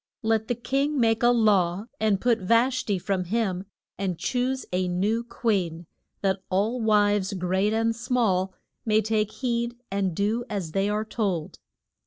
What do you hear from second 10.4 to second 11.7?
as they are told.